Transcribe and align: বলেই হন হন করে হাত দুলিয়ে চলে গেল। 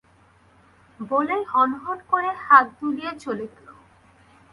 বলেই 0.99 1.43
হন 1.43 1.69
হন 1.83 1.99
করে 2.11 2.29
হাত 2.45 2.65
দুলিয়ে 2.79 3.11
চলে 3.23 3.45
গেল। 3.53 3.67